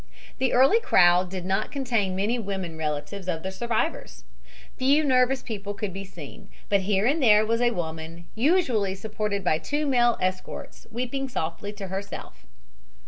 [0.39, 4.23] The early crowd did not contain many women relatives of the survivors.
[4.75, 9.43] Few nervous people could be seen, but here and there was a woman, usually supported
[9.43, 12.47] by two male escorts, weeping softly to herself.